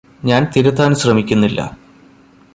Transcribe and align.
ഞാൻ 0.25 0.47
തിരുത്താൻ 0.55 0.95
ശ്രമിക്കുന്നില്ല. 0.95 1.77